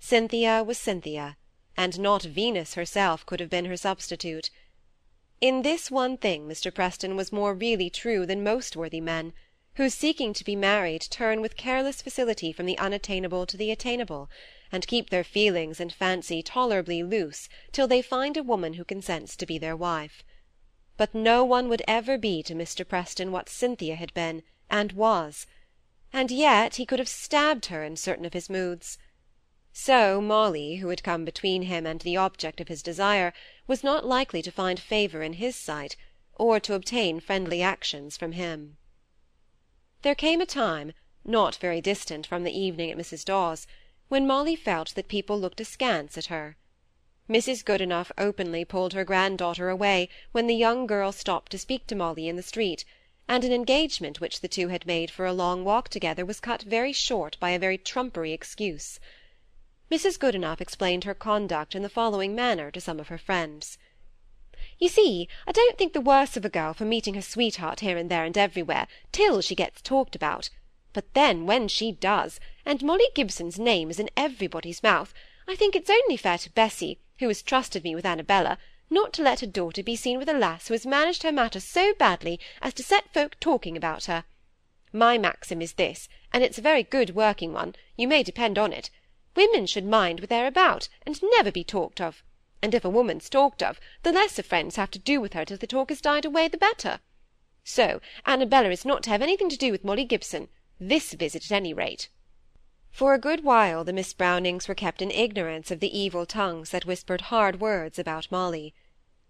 Cynthia 0.00 0.64
was 0.64 0.78
Cynthia, 0.78 1.36
and 1.76 2.00
not 2.00 2.22
Venus 2.22 2.72
herself 2.72 3.26
could 3.26 3.40
have 3.40 3.50
been 3.50 3.66
her 3.66 3.76
substitute. 3.76 4.48
In 5.42 5.60
this 5.60 5.90
one 5.90 6.16
thing 6.16 6.48
Mr. 6.48 6.74
Preston 6.74 7.16
was 7.16 7.32
more 7.32 7.52
really 7.52 7.90
true 7.90 8.24
than 8.24 8.42
most 8.42 8.76
worthy 8.76 8.98
men, 8.98 9.34
who, 9.74 9.90
seeking 9.90 10.32
to 10.32 10.42
be 10.42 10.56
married, 10.56 11.02
turn 11.02 11.42
with 11.42 11.58
careless 11.58 12.00
facility 12.00 12.50
from 12.50 12.64
the 12.64 12.78
unattainable 12.78 13.44
to 13.44 13.58
the 13.58 13.70
attainable, 13.70 14.30
and 14.72 14.86
keep 14.86 15.10
their 15.10 15.22
feelings 15.22 15.80
and 15.80 15.92
fancy 15.92 16.42
tolerably 16.42 17.02
loose 17.02 17.46
till 17.72 17.86
they 17.86 18.00
find 18.00 18.38
a 18.38 18.42
woman 18.42 18.72
who 18.72 18.86
consents 18.86 19.36
to 19.36 19.44
be 19.44 19.58
their 19.58 19.76
wife. 19.76 20.24
But 20.96 21.14
no 21.14 21.44
one 21.44 21.68
would 21.68 21.82
ever 21.86 22.16
be 22.16 22.42
to 22.44 22.54
Mr. 22.54 22.88
Preston 22.88 23.32
what 23.32 23.50
Cynthia 23.50 23.96
had 23.96 24.14
been 24.14 24.42
and 24.70 24.92
was 24.92 25.46
and 26.16 26.30
yet 26.30 26.76
he 26.76 26.86
could 26.86 26.98
have 26.98 27.08
stabbed 27.08 27.66
her 27.66 27.84
in 27.84 27.94
certain 27.94 28.24
of 28.24 28.32
his 28.32 28.48
moods. 28.48 28.96
So 29.72 30.18
Molly, 30.20 30.76
who 30.76 30.88
had 30.88 31.02
come 31.02 31.26
between 31.26 31.62
him 31.62 31.84
and 31.84 32.00
the 32.00 32.16
object 32.16 32.58
of 32.58 32.68
his 32.68 32.82
desire, 32.82 33.34
was 33.66 33.84
not 33.84 34.06
likely 34.06 34.40
to 34.40 34.50
find 34.50 34.80
favour 34.80 35.22
in 35.22 35.34
his 35.34 35.54
sight, 35.54 35.94
or 36.32 36.58
to 36.60 36.72
obtain 36.72 37.20
friendly 37.20 37.60
actions 37.60 38.16
from 38.16 38.32
him. 38.32 38.78
There 40.00 40.14
came 40.14 40.40
a 40.40 40.46
time, 40.46 40.94
not 41.22 41.56
very 41.56 41.82
distant 41.82 42.26
from 42.26 42.44
the 42.44 42.58
evening 42.58 42.90
at 42.90 42.96
Mrs. 42.96 43.22
Dawes, 43.22 43.66
when 44.08 44.26
Molly 44.26 44.56
felt 44.56 44.94
that 44.94 45.08
people 45.08 45.38
looked 45.38 45.60
askance 45.60 46.16
at 46.16 46.26
her. 46.26 46.56
Mrs. 47.28 47.62
Goodenough 47.62 48.10
openly 48.16 48.64
pulled 48.64 48.94
her 48.94 49.04
granddaughter 49.04 49.68
away 49.68 50.08
when 50.32 50.46
the 50.46 50.54
young 50.54 50.86
girl 50.86 51.12
stopped 51.12 51.52
to 51.52 51.58
speak 51.58 51.86
to 51.88 51.94
Molly 51.94 52.26
in 52.26 52.36
the 52.36 52.42
street, 52.42 52.86
and 53.28 53.44
an 53.44 53.52
engagement 53.52 54.20
which 54.20 54.40
the 54.40 54.48
two 54.48 54.68
had 54.68 54.86
made 54.86 55.10
for 55.10 55.26
a 55.26 55.32
long 55.32 55.64
walk 55.64 55.88
together 55.88 56.24
was 56.24 56.40
cut 56.40 56.62
very 56.62 56.92
short 56.92 57.36
by 57.40 57.50
a 57.50 57.58
very 57.58 57.78
trumpery 57.78 58.32
excuse. 58.32 59.00
Mrs. 59.90 60.18
Goodenough 60.18 60.60
explained 60.60 61.04
her 61.04 61.14
conduct 61.14 61.74
in 61.74 61.82
the 61.82 61.88
following 61.88 62.34
manner 62.34 62.70
to 62.70 62.80
some 62.80 62.98
of 62.98 63.08
her 63.08 63.18
friends. 63.18 63.78
You 64.78 64.88
see, 64.88 65.28
I 65.46 65.52
don't 65.52 65.78
think 65.78 65.92
the 65.92 66.00
worse 66.00 66.36
of 66.36 66.44
a 66.44 66.50
girl 66.50 66.74
for 66.74 66.84
meeting 66.84 67.14
her 67.14 67.22
sweetheart 67.22 67.80
here 67.80 67.96
and 67.96 68.10
there 68.10 68.24
and 68.24 68.36
everywhere, 68.36 68.88
till 69.12 69.40
she 69.40 69.54
gets 69.54 69.80
talked 69.80 70.14
about. 70.14 70.50
But 70.92 71.14
then, 71.14 71.46
when 71.46 71.68
she 71.68 71.92
does, 71.92 72.40
and 72.64 72.82
Molly 72.82 73.08
Gibson's 73.14 73.58
name 73.58 73.90
is 73.90 74.00
in 74.00 74.10
everybody's 74.16 74.82
mouth, 74.82 75.14
I 75.48 75.56
think 75.56 75.76
it's 75.76 75.90
only 75.90 76.16
fair 76.16 76.38
to 76.38 76.50
Bessy, 76.52 76.98
who 77.18 77.28
has 77.28 77.42
trusted 77.42 77.84
me 77.84 77.94
with 77.94 78.06
Annabella, 78.06 78.58
not 78.88 79.12
to 79.12 79.22
let 79.22 79.40
her 79.40 79.46
daughter 79.46 79.82
be 79.82 79.96
seen 79.96 80.18
with 80.18 80.28
a 80.28 80.32
lass 80.32 80.68
who 80.68 80.74
has 80.74 80.86
managed 80.86 81.22
her 81.22 81.32
matter 81.32 81.60
so 81.60 81.92
badly 81.94 82.38
as 82.62 82.72
to 82.74 82.82
set 82.82 83.12
folk 83.12 83.38
talking 83.40 83.76
about 83.76 84.04
her. 84.04 84.24
My 84.92 85.18
maxim 85.18 85.60
is 85.60 85.74
this, 85.74 86.08
and 86.32 86.44
it's 86.44 86.58
a 86.58 86.62
very 86.62 86.82
good 86.82 87.14
working 87.14 87.52
one, 87.52 87.74
you 87.96 88.06
may 88.06 88.22
depend 88.22 88.58
on 88.58 88.72
it. 88.72 88.90
Women 89.34 89.66
should 89.66 89.84
mind 89.84 90.20
what 90.20 90.28
they're 90.28 90.46
about, 90.46 90.88
and 91.04 91.20
never 91.22 91.52
be 91.52 91.64
talked 91.64 92.00
of; 92.00 92.22
and 92.62 92.74
if 92.74 92.84
a 92.84 92.90
woman's 92.90 93.28
talked 93.28 93.62
of, 93.62 93.78
the 94.02 94.12
less 94.12 94.36
her 94.36 94.42
friends 94.42 94.76
have 94.76 94.90
to 94.92 94.98
do 94.98 95.20
with 95.20 95.34
her 95.34 95.44
till 95.44 95.58
the 95.58 95.66
talk 95.66 95.90
has 95.90 96.00
died 96.00 96.24
away 96.24 96.48
the 96.48 96.56
better. 96.56 97.00
So 97.64 98.00
Annabella 98.24 98.70
is 98.70 98.84
not 98.84 99.02
to 99.02 99.10
have 99.10 99.22
anything 99.22 99.48
to 99.50 99.56
do 99.56 99.72
with 99.72 99.84
Molly 99.84 100.04
Gibson, 100.04 100.48
this 100.78 101.12
visit 101.12 101.44
at 101.44 101.54
any 101.54 101.74
rate. 101.74 102.08
For 102.96 103.12
a 103.12 103.18
good 103.18 103.44
while 103.44 103.84
the 103.84 103.92
Miss 103.92 104.14
Brownings 104.14 104.68
were 104.68 104.74
kept 104.74 105.02
in 105.02 105.10
ignorance 105.10 105.70
of 105.70 105.80
the 105.80 105.98
evil 105.98 106.24
tongues 106.24 106.70
that 106.70 106.86
whispered 106.86 107.20
hard 107.28 107.60
words 107.60 107.98
about 107.98 108.32
Molly. 108.32 108.72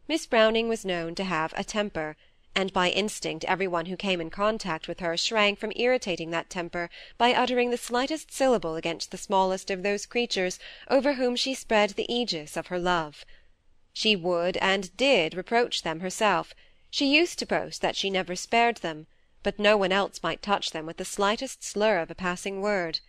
Miss 0.07 0.25
Browning 0.25 0.69
was 0.69 0.85
known 0.85 1.17
to 1.17 1.25
have 1.25 1.53
a 1.57 1.65
temper, 1.65 2.17
and 2.55 2.73
by 2.73 2.91
instinct 2.91 3.45
every 3.47 3.67
one 3.67 3.87
who 3.87 3.97
came 3.97 4.21
in 4.21 4.31
contact 4.31 4.87
with 4.87 5.01
her 5.01 5.17
shrank 5.17 5.59
from 5.59 5.73
irritating 5.75 6.31
that 6.31 6.49
temper 6.49 6.89
by 7.19 7.35
uttering 7.35 7.71
the 7.71 7.77
slightest 7.77 8.33
syllable 8.33 8.77
against 8.77 9.11
the 9.11 9.19
smallest 9.19 9.69
of 9.69 9.83
those 9.83 10.07
creatures 10.07 10.61
over 10.89 11.15
whom 11.15 11.35
she 11.35 11.53
spread 11.53 11.91
the 11.91 12.07
aegis 12.09 12.57
of 12.57 12.69
her 12.69 12.79
love. 12.79 13.25
She 13.93 14.15
would 14.15 14.57
and 14.59 14.97
did 14.97 15.35
reproach 15.35 15.83
them 15.83 15.99
herself, 15.99 16.55
she 16.89 17.13
used 17.13 17.41
to 17.41 17.47
boast 17.47 17.83
that 17.83 17.97
she 17.97 18.11
never 18.11 18.37
spared 18.37 18.77
them, 18.77 19.09
but 19.43 19.59
no 19.59 19.77
one 19.77 19.91
else 19.91 20.23
might 20.23 20.41
touch 20.41 20.71
them 20.71 20.87
with 20.87 20.99
the 20.99 21.05
slightest 21.05 21.65
slur 21.65 21.99
of 21.99 22.13
a 22.13 22.15
passing 22.15 22.61
word. 22.61 23.01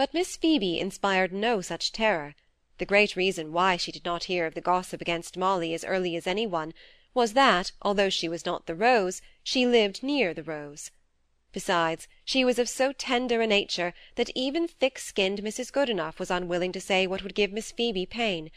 But 0.00 0.14
Miss 0.14 0.34
Phoebe 0.34 0.80
inspired 0.80 1.30
no 1.30 1.60
such 1.60 1.92
terror. 1.92 2.34
The 2.78 2.86
great 2.86 3.16
reason 3.16 3.52
why 3.52 3.76
she 3.76 3.92
did 3.92 4.06
not 4.06 4.24
hear 4.24 4.46
of 4.46 4.54
the 4.54 4.62
gossip 4.62 5.02
against 5.02 5.36
Molly 5.36 5.74
as 5.74 5.84
early 5.84 6.16
as 6.16 6.26
any 6.26 6.46
one, 6.46 6.72
was 7.12 7.34
that, 7.34 7.72
although 7.82 8.08
she 8.08 8.26
was 8.26 8.46
not 8.46 8.64
the 8.64 8.74
Rose, 8.74 9.20
she 9.42 9.66
lived 9.66 10.02
near 10.02 10.32
the 10.32 10.42
Rose. 10.42 10.90
Besides, 11.52 12.08
she 12.24 12.46
was 12.46 12.58
of 12.58 12.66
so 12.66 12.94
tender 12.94 13.42
a 13.42 13.46
nature 13.46 13.92
that 14.14 14.30
even 14.34 14.66
thick-skinned 14.66 15.42
Mrs. 15.42 15.70
Goodenough 15.70 16.18
was 16.18 16.30
unwilling 16.30 16.72
to 16.72 16.80
say 16.80 17.06
what 17.06 17.22
would 17.22 17.34
give 17.34 17.52
Miss 17.52 17.70
Phoebe 17.70 18.06
pain, 18.06 18.50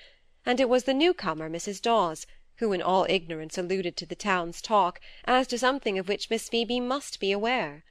and 0.46 0.62
it 0.62 0.70
was 0.70 0.86
the 0.86 0.94
new-comer, 0.94 1.50
Mrs. 1.50 1.82
Dawes, 1.82 2.26
who 2.60 2.72
in 2.72 2.82
all 2.82 3.06
ignorance 3.10 3.58
alluded 3.58 3.98
to 3.98 4.06
the 4.06 4.16
town's 4.16 4.62
talk 4.62 5.02
as 5.26 5.46
to 5.48 5.58
something 5.58 6.00
of 6.00 6.08
which 6.08 6.30
Miss 6.30 6.48
Phoebe 6.48 6.80
must 6.80 7.20
be 7.20 7.34
aware. 7.34 7.84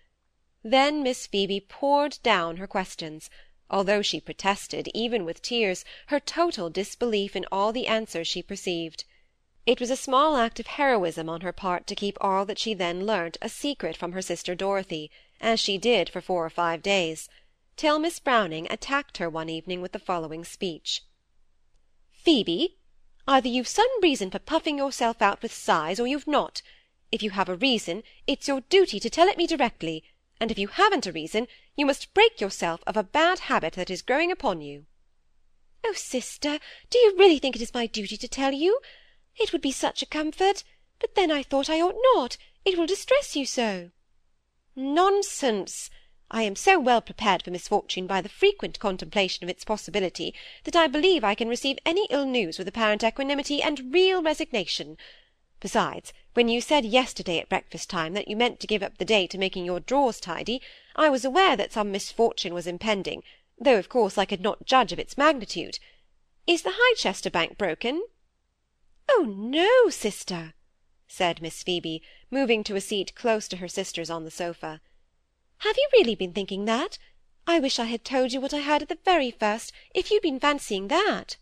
Then 0.65 1.03
Miss 1.03 1.27
Phoebe 1.27 1.61
poured 1.61 2.19
down 2.23 2.59
her 2.59 2.69
questions, 2.69 3.29
although 3.69 4.03
she 4.03 4.21
protested, 4.21 4.89
even 4.95 5.25
with 5.25 5.43
tears, 5.43 5.85
her 6.07 6.21
total 6.21 6.71
disbelief 6.71 7.35
in 7.35 7.45
all 7.51 7.73
the 7.73 7.89
answers 7.89 8.29
she 8.29 8.43
perceived. 8.43 9.05
It 9.67 9.81
was 9.81 9.91
a 9.91 9.97
small 9.97 10.37
act 10.37 10.61
of 10.61 10.67
heroism 10.67 11.29
on 11.29 11.41
her 11.41 11.53
part 11.53 11.87
to 11.87 11.97
keep 11.97 12.17
all 12.21 12.45
that 12.47 12.59
she 12.59 12.75
then 12.75 13.07
learnt 13.07 13.39
a 13.41 13.49
secret 13.49 13.97
from 13.97 14.13
her 14.13 14.23
sister 14.23 14.55
Dorothy, 14.55 15.11
as 15.41 15.59
she 15.59 15.79
did 15.79 16.09
for 16.09 16.21
four 16.21 16.45
or 16.45 16.51
five 16.51 16.83
days, 16.83 17.29
till 17.77 17.99
Miss 17.99 18.21
Browning 18.21 18.67
attacked 18.71 19.19
her 19.19 19.31
one 19.31 19.49
evening 19.49 19.81
with 19.81 19.93
the 19.93 19.99
following 19.99 20.45
speech. 20.45 21.03
"Phoebe, 22.11 22.77
either 23.27 23.49
you've 23.49 23.67
some 23.67 23.89
reason 24.01 24.31
for 24.31 24.39
puffing 24.39 24.79
yourself 24.79 25.23
out 25.23 25.43
with 25.43 25.53
sighs, 25.53 25.99
or 25.99 26.07
you've 26.07 26.27
not. 26.29 26.63
If 27.11 27.23
you 27.23 27.31
have 27.31 27.49
a 27.49 27.57
reason, 27.57 28.05
it's 28.27 28.47
your 28.47 28.61
duty 28.63 29.01
to 29.01 29.11
tell 29.11 29.29
it 29.29 29.37
me 29.37 29.47
directly, 29.47 30.05
and 30.43 30.51
if 30.51 30.59
you 30.59 30.67
haven't 30.67 31.07
a 31.07 31.13
reason, 31.13 31.47
you 31.77 31.87
must 31.87 32.13
break 32.15 32.41
yourself 32.41 32.83
of 32.85 32.97
a 32.97 33.05
bad 33.05 33.39
habit 33.39 33.75
that 33.75 33.89
is 33.89 34.03
growing 34.03 34.33
upon 34.33 34.61
you." 34.61 34.87
"Oh, 35.85 35.93
sister, 35.93 36.59
do 36.91 36.99
you 36.99 37.15
really 37.17 37.39
think 37.39 37.55
it 37.55 37.63
is 37.63 37.73
my 37.73 37.87
duty 37.87 38.17
to 38.17 38.27
tell 38.27 38.53
you? 38.53 38.81
It 39.37 39.53
would 39.53 39.63
be 39.63 39.71
such 39.71 40.03
a 40.03 40.07
comfort, 40.07 40.65
but 40.99 41.15
then 41.15 41.31
I 41.31 41.45
thought 41.45 41.71
I 41.71 41.81
ought 41.81 41.95
not, 42.17 42.39
it 42.65 42.77
will 42.77 42.87
distress 42.87 43.37
you 43.37 43.47
so." 43.47 43.93
"Nonsense! 44.75 45.91
I 46.29 46.43
am 46.43 46.57
so 46.57 46.77
well 46.81 47.01
prepared 47.01 47.45
for 47.45 47.53
misfortune 47.53 48.09
by 48.09 48.21
the 48.21 48.29
frequent 48.29 48.81
contemplation 48.81 49.45
of 49.45 49.49
its 49.49 49.63
possibility, 49.65 50.35
that 50.65 50.75
I 50.75 50.89
believe 50.89 51.23
I 51.23 51.37
can 51.37 51.49
receive 51.49 51.79
any 51.87 52.09
ill 52.11 52.27
news 52.27 52.59
with 52.59 52.67
apparent 52.67 53.05
equanimity 53.05 53.63
and 53.63 53.95
real 53.95 54.21
resignation. 54.21 54.99
Besides, 55.63 56.13
when 56.35 56.49
you 56.49 56.61
said 56.61 56.85
yesterday 56.85 57.39
at 57.39 57.49
breakfast-time 57.49 58.15
that 58.15 58.27
you 58.27 58.35
meant 58.35 58.59
to 58.59 58.67
give 58.67 58.83
up 58.83 58.99
the 58.99 59.05
day 59.05 59.29
to 59.29 59.39
making 59.39 59.65
your 59.65 59.79
drawers 59.79 60.19
tidy, 60.19 60.61
I 60.97 61.09
was 61.09 61.25
aware 61.25 61.57
that 61.57 61.73
some 61.73 61.93
misfortune 61.93 62.53
was 62.53 62.67
impending, 62.67 63.23
though 63.61 63.79
of 63.79 63.89
course 63.89 64.19
I 64.19 64.25
could 64.25 64.41
not 64.41 64.67
judge 64.67 64.93
of 64.93 64.99
its 64.99 65.17
magnitude. 65.17 65.79
Is 66.49 66.63
the 66.63 66.75
Highchester 66.75 67.31
bank 67.31 67.57
broken?" 67.59 68.03
"Oh 69.09 69.23
no, 69.23 69.89
sister," 69.89 70.55
said 71.07 71.41
Miss 71.41 71.63
Phoebe, 71.63 72.03
moving 72.29 72.65
to 72.65 72.75
a 72.75 72.81
seat 72.81 73.15
close 73.15 73.47
to 73.47 73.59
her 73.59 73.69
sisters 73.69 74.11
on 74.11 74.25
the 74.25 74.33
sofa. 74.33 74.81
"Have 75.59 75.77
you 75.77 75.89
really 75.93 76.17
been 76.17 76.33
thinking 76.33 76.65
that? 76.65 76.99
I 77.47 77.61
wish 77.61 77.79
I 77.79 77.85
had 77.85 78.05
told 78.05 78.33
you 78.33 78.41
what 78.41 78.53
I 78.53 78.63
heard 78.63 78.83
at 78.83 78.89
the 78.89 78.99
very 79.05 79.31
first, 79.31 79.73
if 79.95 80.11
you'd 80.11 80.23
been 80.23 80.41
fancying 80.41 80.89
that." 80.89 81.37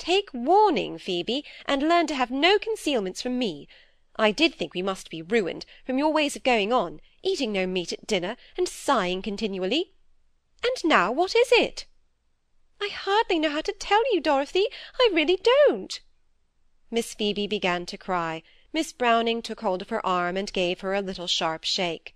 Take 0.00 0.30
warning, 0.32 0.96
Phoebe, 0.96 1.44
and 1.66 1.86
learn 1.86 2.06
to 2.06 2.14
have 2.14 2.30
no 2.30 2.58
concealments 2.58 3.20
from 3.20 3.38
me. 3.38 3.68
I 4.16 4.30
did 4.30 4.54
think 4.54 4.72
we 4.72 4.80
must 4.80 5.10
be 5.10 5.20
ruined, 5.20 5.66
from 5.84 5.98
your 5.98 6.10
ways 6.10 6.34
of 6.36 6.42
going 6.42 6.72
on, 6.72 7.02
eating 7.22 7.52
no 7.52 7.66
meat 7.66 7.92
at 7.92 8.06
dinner, 8.06 8.38
and 8.56 8.66
sighing 8.66 9.20
continually. 9.20 9.92
And 10.64 10.74
now 10.84 11.12
what 11.12 11.36
is 11.36 11.52
it?" 11.52 11.84
"I 12.80 12.88
hardly 12.88 13.38
know 13.38 13.50
how 13.50 13.60
to 13.60 13.74
tell 13.74 14.02
you, 14.10 14.22
Dorothy, 14.22 14.68
I 14.98 15.10
really 15.12 15.36
don't." 15.36 16.00
Miss 16.90 17.12
Phoebe 17.12 17.46
began 17.46 17.84
to 17.84 17.98
cry. 17.98 18.42
Miss 18.72 18.94
Browning 18.94 19.42
took 19.42 19.60
hold 19.60 19.82
of 19.82 19.90
her 19.90 20.04
arm 20.04 20.36
and 20.36 20.52
gave 20.52 20.80
her 20.80 20.94
a 20.94 21.02
little 21.02 21.26
sharp 21.26 21.64
shake. 21.64 22.14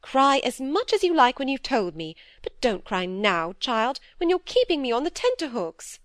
"Cry 0.00 0.38
as 0.44 0.60
much 0.60 0.92
as 0.92 1.02
you 1.02 1.12
like 1.12 1.38
when 1.40 1.48
you've 1.48 1.62
told 1.62 1.96
me, 1.96 2.14
but 2.40 2.60
don't 2.60 2.84
cry 2.84 3.04
now, 3.04 3.54
child, 3.54 3.98
when 4.18 4.30
you're 4.30 4.38
keeping 4.38 4.80
me 4.80 4.92
on 4.92 5.04
the 5.04 5.10
tenterhooks. 5.10 5.98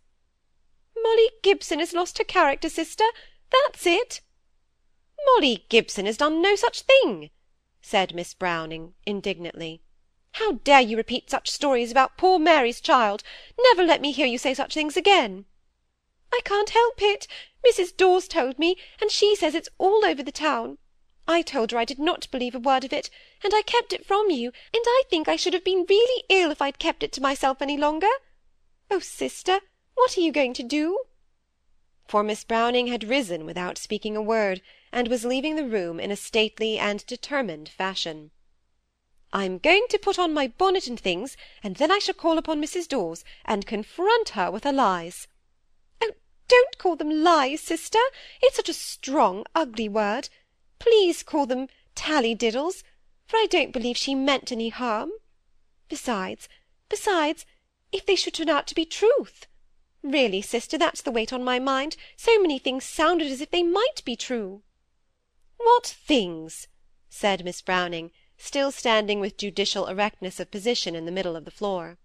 Molly 1.07 1.29
Gibson 1.43 1.77
has 1.77 1.93
lost 1.93 2.17
her 2.17 2.23
character, 2.23 2.67
sister, 2.67 3.03
that's 3.51 3.85
it." 3.85 4.21
"Molly 5.23 5.63
Gibson 5.69 6.07
has 6.07 6.17
done 6.17 6.41
no 6.41 6.55
such 6.55 6.81
thing," 6.81 7.29
said 7.79 8.15
Miss 8.15 8.33
Browning, 8.33 8.95
indignantly. 9.05 9.83
"How 10.31 10.53
dare 10.53 10.81
you 10.81 10.97
repeat 10.97 11.29
such 11.29 11.51
stories 11.51 11.91
about 11.91 12.17
poor 12.17 12.39
Mary's 12.39 12.81
child? 12.81 13.21
Never 13.55 13.83
let 13.83 14.01
me 14.01 14.13
hear 14.13 14.25
you 14.25 14.39
say 14.39 14.55
such 14.55 14.73
things 14.73 14.97
again." 14.97 15.45
"I 16.33 16.39
can't 16.43 16.71
help 16.71 16.99
it. 17.03 17.27
Mrs. 17.63 17.95
Dawes 17.95 18.27
told 18.27 18.57
me, 18.57 18.75
and 18.99 19.11
she 19.11 19.35
says 19.35 19.53
it's 19.53 19.69
all 19.77 20.03
over 20.03 20.23
the 20.23 20.31
town. 20.31 20.79
I 21.27 21.43
told 21.43 21.69
her 21.69 21.77
I 21.77 21.85
did 21.85 21.99
not 21.99 22.31
believe 22.31 22.55
a 22.55 22.59
word 22.59 22.83
of 22.83 22.91
it, 22.91 23.11
and 23.43 23.53
I 23.53 23.61
kept 23.61 23.93
it 23.93 24.07
from 24.07 24.31
you, 24.31 24.51
and 24.73 24.83
I 24.87 25.03
think 25.07 25.27
I 25.27 25.35
should 25.35 25.53
have 25.53 25.63
been 25.63 25.85
really 25.87 26.23
ill 26.29 26.49
if 26.49 26.63
I'd 26.63 26.79
kept 26.79 27.03
it 27.03 27.11
to 27.11 27.21
myself 27.21 27.61
any 27.61 27.77
longer. 27.77 28.09
Oh, 28.89 28.97
sister! 28.97 29.61
What 29.97 30.17
are 30.17 30.19
you 30.19 30.33
going 30.33 30.53
to 30.55 30.61
do?" 30.61 31.05
For 32.05 32.21
Miss 32.21 32.43
Browning 32.43 32.87
had 32.87 33.05
risen 33.05 33.45
without 33.45 33.77
speaking 33.77 34.17
a 34.17 34.21
word, 34.21 34.61
and 34.91 35.07
was 35.07 35.23
leaving 35.23 35.55
the 35.55 35.65
room 35.65 36.01
in 36.01 36.11
a 36.11 36.17
stately 36.17 36.77
and 36.77 37.05
determined 37.05 37.69
fashion. 37.69 38.31
"I'm 39.31 39.57
going 39.57 39.87
to 39.87 39.97
put 39.97 40.19
on 40.19 40.33
my 40.33 40.47
bonnet 40.47 40.87
and 40.87 40.99
things, 40.99 41.37
and 41.63 41.77
then 41.77 41.93
I 41.93 41.99
shall 41.99 42.13
call 42.13 42.37
upon 42.37 42.61
Mrs. 42.61 42.89
Dawes, 42.89 43.23
and 43.45 43.65
confront 43.65 44.31
her 44.35 44.51
with 44.51 44.65
her 44.65 44.73
lies." 44.73 45.29
"Oh, 46.01 46.11
don't 46.49 46.77
call 46.77 46.97
them 46.97 47.23
lies, 47.23 47.61
sister! 47.61 48.01
It's 48.41 48.57
such 48.57 48.67
a 48.67 48.73
strong, 48.73 49.45
ugly 49.55 49.87
word. 49.87 50.27
Please 50.77 51.23
call 51.23 51.45
them 51.45 51.69
tally-diddles, 51.95 52.83
for 53.25 53.37
I 53.37 53.45
don't 53.45 53.71
believe 53.71 53.95
she 53.95 54.13
meant 54.13 54.51
any 54.51 54.67
harm. 54.67 55.13
Besides, 55.87 56.49
besides, 56.89 57.45
if 57.93 58.05
they 58.05 58.17
should 58.17 58.33
turn 58.33 58.49
out 58.49 58.67
to 58.67 58.75
be 58.75 58.85
truth! 58.85 59.47
Really, 60.07 60.43
sister, 60.43 60.77
that's 60.77 61.01
the 61.01 61.09
weight 61.09 61.33
on 61.33 61.43
my 61.43 61.57
mind. 61.57 61.97
So 62.15 62.39
many 62.39 62.59
things 62.59 62.83
sounded 62.83 63.31
as 63.31 63.41
if 63.41 63.49
they 63.49 63.63
might 63.63 64.05
be 64.05 64.15
true." 64.15 64.61
"What 65.57 65.87
things?" 65.87 66.67
said 67.09 67.43
Miss 67.43 67.59
Browning, 67.63 68.11
still 68.37 68.71
standing 68.71 69.19
with 69.19 69.35
judicial 69.35 69.87
erectness 69.87 70.39
of 70.39 70.51
position 70.51 70.95
in 70.95 71.05
the 71.05 71.11
middle 71.11 71.35
of 71.35 71.43
the 71.43 71.49
floor. 71.49 71.97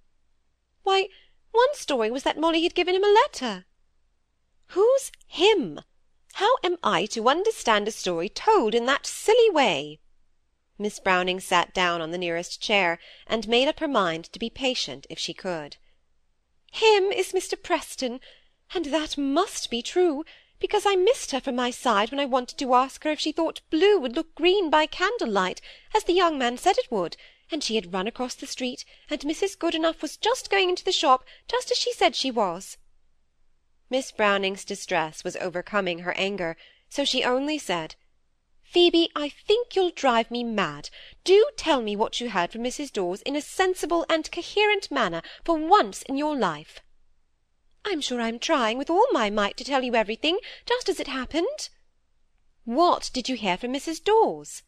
"Why, 0.82 1.10
one 1.50 1.74
story 1.74 2.10
was 2.10 2.22
that 2.22 2.38
Molly 2.38 2.62
had 2.62 2.74
given 2.74 2.94
him 2.94 3.04
a 3.04 3.06
letter." 3.06 3.66
"Who's 4.68 5.12
him? 5.26 5.82
How 6.32 6.56
am 6.64 6.78
I 6.82 7.04
to 7.04 7.28
understand 7.28 7.86
a 7.86 7.90
story 7.90 8.30
told 8.30 8.74
in 8.74 8.86
that 8.86 9.04
silly 9.04 9.50
way?" 9.50 10.00
Miss 10.78 11.00
Browning 11.00 11.38
sat 11.38 11.74
down 11.74 12.00
on 12.00 12.12
the 12.12 12.16
nearest 12.16 12.62
chair, 12.62 12.98
and 13.26 13.46
made 13.46 13.68
up 13.68 13.80
her 13.80 13.86
mind 13.86 14.24
to 14.32 14.38
be 14.38 14.48
patient 14.48 15.06
if 15.10 15.18
she 15.18 15.34
could. 15.34 15.76
Him 16.70 17.10
is 17.10 17.32
Mr. 17.32 17.60
Preston, 17.60 18.20
and 18.74 18.86
that 18.86 19.18
must 19.18 19.70
be 19.70 19.82
true, 19.82 20.24
because 20.60 20.86
I 20.86 20.94
missed 20.94 21.32
her 21.32 21.40
from 21.40 21.56
my 21.56 21.70
side 21.70 22.10
when 22.10 22.20
I 22.20 22.26
wanted 22.26 22.58
to 22.58 22.74
ask 22.74 23.02
her 23.04 23.10
if 23.10 23.18
she 23.18 23.32
thought 23.32 23.62
blue 23.70 23.98
would 23.98 24.14
look 24.14 24.34
green 24.34 24.70
by 24.70 24.86
candlelight, 24.86 25.60
as 25.94 26.04
the 26.04 26.12
young 26.12 26.38
man 26.38 26.58
said 26.58 26.78
it 26.78 26.90
would, 26.90 27.16
and 27.50 27.64
she 27.64 27.74
had 27.74 27.92
run 27.92 28.06
across 28.06 28.34
the 28.34 28.46
street, 28.46 28.84
and 29.08 29.20
Mrs. 29.22 29.58
Goodenough 29.58 30.00
was 30.00 30.16
just 30.16 30.50
going 30.50 30.68
into 30.68 30.84
the 30.84 30.92
shop, 30.92 31.24
just 31.48 31.70
as 31.70 31.78
she 31.78 31.92
said 31.92 32.14
she 32.14 32.30
was. 32.30 32.78
Miss 33.88 34.12
Browning's 34.12 34.64
distress 34.64 35.24
was 35.24 35.36
overcoming 35.36 36.00
her 36.00 36.12
anger, 36.12 36.56
so 36.88 37.04
she 37.04 37.24
only 37.24 37.58
said, 37.58 37.96
Phoebe, 38.70 39.10
I 39.16 39.28
think 39.30 39.74
you'll 39.74 39.90
drive 39.90 40.30
me 40.30 40.44
mad. 40.44 40.90
Do 41.24 41.50
tell 41.56 41.82
me 41.82 41.96
what 41.96 42.20
you 42.20 42.30
heard 42.30 42.52
from 42.52 42.62
Mrs. 42.62 42.92
Dawes 42.92 43.20
in 43.22 43.34
a 43.34 43.40
sensible 43.40 44.06
and 44.08 44.30
coherent 44.30 44.92
manner 44.92 45.22
for 45.44 45.56
once 45.56 46.02
in 46.02 46.16
your 46.16 46.36
life. 46.36 46.78
I'm 47.84 48.00
sure 48.00 48.20
I'm 48.20 48.38
trying 48.38 48.78
with 48.78 48.88
all 48.88 49.08
my 49.10 49.28
might 49.28 49.56
to 49.56 49.64
tell 49.64 49.82
you 49.82 49.96
everything, 49.96 50.38
just 50.66 50.88
as 50.88 51.00
it 51.00 51.08
happened. 51.08 51.68
What 52.64 53.10
did 53.12 53.28
you 53.28 53.34
hear 53.34 53.56
from 53.56 53.72
Mrs. 53.72 54.04
Dawes? 54.04 54.62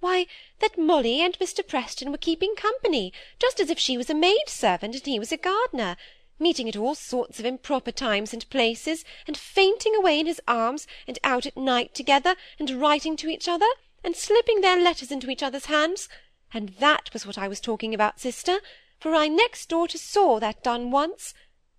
Why, 0.00 0.26
that 0.58 0.76
Molly 0.76 1.22
and 1.22 1.38
Mr. 1.38 1.66
Preston 1.66 2.12
were 2.12 2.18
keeping 2.18 2.54
company, 2.54 3.14
just 3.38 3.60
as 3.60 3.70
if 3.70 3.78
she 3.78 3.96
was 3.96 4.10
a 4.10 4.14
maid-servant 4.14 4.94
and 4.94 5.06
he 5.06 5.18
was 5.18 5.32
a 5.32 5.38
gardener, 5.38 5.96
meeting 6.38 6.68
at 6.68 6.76
all 6.76 6.94
sorts 6.94 7.38
of 7.38 7.44
improper 7.44 7.92
times 7.92 8.32
and 8.32 8.48
places, 8.50 9.04
and 9.26 9.36
fainting 9.36 9.94
away 9.94 10.20
in 10.20 10.26
his 10.26 10.40
arms, 10.46 10.86
and 11.06 11.18
out 11.24 11.46
at 11.46 11.56
night 11.56 11.94
together, 11.94 12.36
and 12.58 12.70
writing 12.70 13.16
to 13.16 13.28
each 13.28 13.48
other, 13.48 13.68
and 14.04 14.14
slipping 14.14 14.60
their 14.60 14.80
letters 14.80 15.10
into 15.10 15.30
each 15.30 15.42
other's 15.42 15.66
hands, 15.66 16.08
and 16.52 16.70
that 16.78 17.12
was 17.12 17.26
what 17.26 17.38
I 17.38 17.48
was 17.48 17.60
talking 17.60 17.92
about, 17.94 18.20
sister, 18.20 18.58
for 18.98 19.14
I 19.14 19.28
next 19.28 19.68
door 19.68 19.88
to 19.88 19.98
saw 19.98 20.38
that 20.40 20.62
done 20.62 20.90
once. 20.90 21.34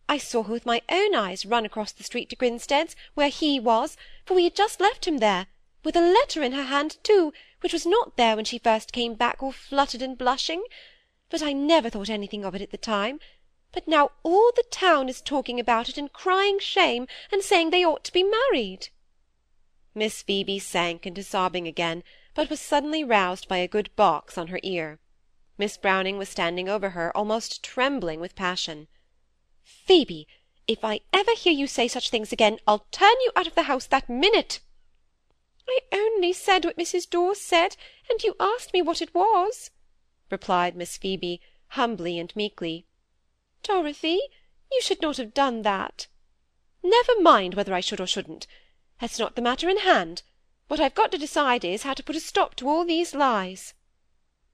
I 0.10 0.18
saw 0.18 0.44
her 0.44 0.54
with 0.54 0.66
my 0.66 0.82
own 0.90 1.16
eyes 1.16 1.46
run 1.46 1.66
across 1.66 1.92
the 1.92 2.04
street 2.04 2.30
to 2.30 2.36
Grinstead's, 2.36 2.96
where 3.14 3.30
he 3.30 3.60
was, 3.60 3.98
for 4.26 4.34
we 4.34 4.44
had 4.44 4.56
just 4.56 4.80
left 4.80 5.08
him 5.08 5.18
there, 5.18 5.48
with 5.84 5.96
a 5.96 6.02
letter 6.02 6.44
in 6.44 6.52
her 6.52 6.64
hand 6.64 6.98
too, 7.04 7.34
which 7.62 7.74
was 7.74 7.86
not 7.86 8.18
there 8.18 8.36
when 8.36 8.46
she 8.46 8.60
first 8.60 8.92
came 8.92 9.16
back 9.16 9.42
all 9.42 9.52
fluttered 9.52 10.02
and 10.02 10.18
blushing. 10.18 10.64
But 11.30 11.42
I 11.42 11.54
never 11.54 11.90
thought 11.90 12.10
anything 12.10 12.46
of 12.46 12.56
it 12.56 12.62
at 12.62 12.72
the 12.72 12.78
time. 12.78 13.20
But 13.78 13.88
now 13.88 14.10
all 14.24 14.52
the 14.56 14.66
town 14.72 15.08
is 15.08 15.22
talking 15.22 15.60
about 15.60 15.88
it 15.88 16.00
and 16.00 16.12
crying 16.12 16.58
shame, 16.58 17.06
and 17.32 17.44
saying 17.44 17.70
they 17.70 17.86
ought 17.86 18.04
to 18.06 18.12
be 18.12 18.24
married. 18.24 18.90
Miss 19.94 20.24
Phoebe 20.24 20.58
sank 20.58 21.06
into 21.06 21.22
sobbing 21.22 21.68
again, 21.68 22.04
but 22.34 22.50
was 22.50 22.60
suddenly 22.60 23.04
roused 23.04 23.48
by 23.48 23.58
a 23.58 23.68
good 23.68 23.96
box 23.96 24.36
on 24.36 24.48
her 24.48 24.60
ear. 24.64 24.98
Miss 25.60 25.78
Browning 25.78 26.18
was 26.18 26.28
standing 26.28 26.68
over 26.68 26.90
her, 26.90 27.16
almost 27.16 27.62
trembling 27.62 28.20
with 28.20 28.34
passion. 28.34 28.88
Phoebe, 29.62 30.28
if 30.68 30.84
I 30.84 31.02
ever 31.14 31.36
hear 31.36 31.54
you 31.54 31.68
say 31.68 31.88
such 31.88 32.10
things 32.10 32.34
again, 32.34 32.58
I'll 32.66 32.88
turn 32.90 33.14
you 33.22 33.32
out 33.36 33.46
of 33.46 33.54
the 33.54 33.70
house 33.70 33.86
that 33.86 34.10
minute. 34.10 34.60
I 35.70 35.82
only 35.94 36.34
said 36.34 36.66
what 36.66 36.80
Mrs. 36.80 37.08
Dawes 37.08 37.40
said, 37.40 37.78
and 38.10 38.24
you 38.24 38.36
asked 38.40 38.74
me 38.74 38.82
what 38.82 39.04
it 39.04 39.14
was, 39.14 39.70
replied 40.32 40.76
Miss 40.76 40.98
Phoebe, 40.98 41.42
humbly 41.68 42.18
and 42.18 42.36
meekly. 42.36 42.88
Dorothy, 43.64 44.20
you 44.72 44.82
should 44.82 45.02
not 45.02 45.18
have 45.18 45.34
done 45.34 45.62
that. 45.64 46.08
Never 46.84 47.20
mind 47.20 47.54
whether 47.56 47.74
I 47.74 47.80
should 47.80 48.00
or 48.00 48.08
shouldn't. 48.08 48.48
That's 49.00 49.20
not 49.20 49.36
the 49.36 49.42
matter 49.42 49.70
in 49.70 49.80
hand. 49.80 50.24
What 50.68 50.80
I've 50.80 50.96
got 50.96 51.12
to 51.12 51.18
decide 51.18 51.64
is, 51.64 51.84
how 51.84 51.94
to 51.94 52.04
put 52.04 52.16
a 52.16 52.20
stop 52.20 52.56
to 52.56 52.68
all 52.68 52.86
these 52.86 53.16
lies. 53.16 53.74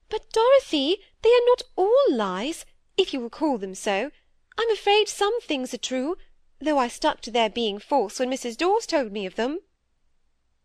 But, 0.09 0.31
Dorothy, 0.31 0.97
they 1.21 1.29
are 1.29 1.45
not 1.47 1.63
all 1.75 2.05
lies, 2.09 2.65
if 2.97 3.13
you 3.13 3.19
will 3.19 3.29
call 3.29 3.57
them 3.57 3.75
so. 3.75 4.11
I'm 4.57 4.71
afraid 4.71 5.09
some 5.09 5.41
things 5.41 5.73
are 5.73 5.77
true, 5.79 6.17
though 6.59 6.77
I 6.77 6.87
stuck 6.87 7.21
to 7.21 7.31
their 7.31 7.49
being 7.49 7.79
false 7.79 8.19
when 8.19 8.29
Mrs. 8.29 8.57
Dawes 8.57 8.85
told 8.85 9.11
me 9.11 9.25
of 9.25 9.35
them. 9.35 9.59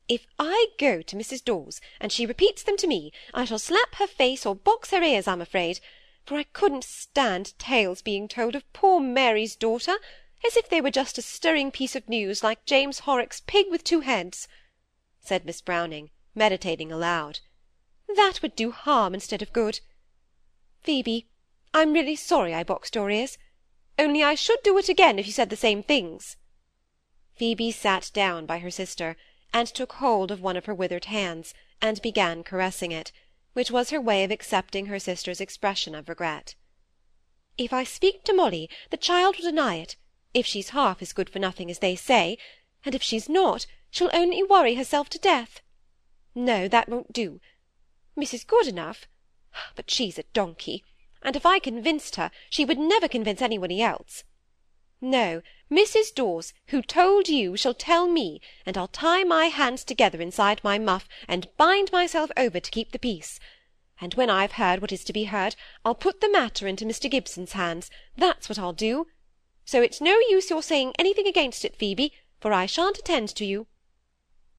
If 0.09 0.27
I 0.39 0.69
go 0.79 1.03
to 1.03 1.17
Mrs. 1.17 1.45
Dawes, 1.45 1.81
and 2.01 2.13
she 2.13 2.27
repeats 2.27 2.63
them 2.63 2.77
to 2.79 2.87
me, 2.87 3.13
I 3.35 3.45
shall 3.45 3.59
slap 3.59 3.97
her 3.97 4.07
face 4.07 4.47
or 4.47 4.55
box 4.55 4.91
her 4.91 5.03
ears, 5.03 5.27
I'm 5.27 5.41
afraid, 5.41 5.81
for 6.29 6.37
I 6.37 6.43
couldn't 6.43 6.85
stand 6.85 7.59
tales 7.59 8.03
being 8.03 8.29
told 8.29 8.55
of 8.55 8.71
poor 8.75 9.01
Mary's 9.01 9.57
daughter, 9.57 9.97
as 10.47 10.59
if 10.59 10.69
they 10.69 10.83
were 10.83 10.91
just 10.91 11.17
a 11.17 11.23
stirring 11.23 11.71
piece 11.71 11.97
of 11.97 12.07
news 12.07 12.45
like 12.45 12.67
James 12.67 12.99
Horrocks' 12.99 13.41
pig 13.47 13.71
with 13.71 13.83
two 13.83 14.01
heads, 14.01 14.47
said 15.23 15.47
Miss 15.47 15.63
Browning, 15.63 16.11
meditating 16.35 16.93
aloud. 16.93 17.41
That 18.15 18.43
would 18.43 18.55
do 18.55 18.73
harm 18.73 19.15
instead 19.15 19.41
of 19.41 19.55
good. 19.55 19.81
Phoebe, 20.83 21.31
I'm 21.73 21.95
really 21.95 22.15
sorry 22.15 22.53
I 22.53 22.63
boxed 22.63 22.95
your 22.95 23.11
ears, 23.11 23.39
only 23.99 24.23
I 24.23 24.35
should 24.35 24.63
do 24.63 24.77
it 24.77 24.91
again 24.91 25.19
if 25.19 25.27
you 25.27 25.33
said 25.33 25.49
the 25.49 25.57
same 25.57 25.83
things. 25.83 26.37
Phoebe 27.37 27.73
sat 27.73 28.11
down 28.13 28.45
by 28.45 28.59
her 28.59 28.71
sister, 28.71 29.17
and 29.55 29.67
took 29.67 29.95
hold 29.95 30.31
of 30.31 30.43
one 30.43 30.59
of 30.59 30.67
her 30.67 30.75
withered 30.75 31.07
hands, 31.07 31.55
and 31.81 32.03
began 32.03 32.45
caressing 32.45 32.93
it, 32.93 33.13
which 33.53 33.71
was 33.71 33.91
her 33.91 34.01
way 34.01 34.25
of 34.25 34.31
accepting 34.31 34.87
her 34.87 34.99
sister's 34.99 35.41
expression 35.41 35.95
of 35.95 36.09
regret. 36.09 36.55
If 37.57 37.73
I 37.73 37.85
speak 37.85 38.25
to 38.25 38.33
Molly, 38.33 38.71
the 38.91 38.97
child 38.97 39.37
will 39.37 39.51
deny 39.51 39.77
it, 39.77 39.97
if 40.33 40.47
she's 40.47 40.71
half 40.71 41.03
as 41.03 41.13
good 41.13 41.29
for 41.29 41.39
nothing 41.39 41.71
as 41.71 41.81
they 41.81 41.97
say, 41.97 42.39
and 42.85 42.95
if 42.95 43.03
she's 43.03 43.29
not, 43.29 43.67
she'll 43.91 44.11
only 44.13 44.43
worry 44.43 44.75
herself 44.75 45.09
to 45.11 45.19
death. 45.19 45.61
No, 46.35 46.69
that 46.69 46.89
won't 46.89 47.13
do. 47.13 47.41
Mrs. 48.17 48.47
Goodenough, 48.47 49.07
but 49.75 49.91
she's 49.91 50.19
a 50.19 50.25
donkey, 50.33 50.85
and 51.23 51.35
if 51.35 51.45
I 51.45 51.59
convinced 51.59 52.17
her, 52.17 52.31
she 52.49 52.65
would 52.65 52.79
never 52.79 53.09
convince 53.09 53.43
anybody 53.43 53.83
else. 53.83 54.25
No, 55.01 55.43
Mrs. 55.71 56.13
Dawes, 56.13 56.53
who 56.69 56.83
told 56.83 57.29
you, 57.29 57.57
shall 57.57 57.75
tell 57.75 58.09
me, 58.09 58.41
and 58.67 58.77
I'll 58.77 58.89
tie 58.89 59.23
my 59.23 59.47
hands 59.47 59.85
together 59.85 60.21
inside 60.21 60.61
my 60.65 60.77
muff, 60.79 61.09
and 61.29 61.49
bind 61.57 61.93
myself 61.93 62.31
over 62.37 62.59
to 62.59 62.71
keep 62.71 62.91
the 62.91 62.99
peace. 62.99 63.39
And 64.01 64.15
when 64.15 64.29
I've 64.29 64.53
heard 64.53 64.81
what 64.81 64.91
is 64.91 65.05
to 65.05 65.13
be 65.13 65.25
heard, 65.25 65.55
I'll 65.85 65.95
put 65.95 66.21
the 66.21 66.31
matter 66.31 66.67
into 66.67 66.85
Mr. 66.85 67.09
Gibson's 67.11 67.53
hands, 67.53 67.91
that's 68.17 68.49
what 68.49 68.59
I'll 68.59 68.73
do. 68.73 69.07
So 69.65 69.83
it's 69.83 70.01
no 70.01 70.19
use 70.29 70.51
your 70.51 70.63
saying 70.63 70.95
anything 70.99 71.27
against 71.27 71.65
it, 71.65 71.77
Phoebe, 71.77 72.13
for 72.41 72.53
I 72.53 72.67
shan't 72.67 72.99
attend 72.99 73.29
to 73.37 73.45
you. 73.45 73.67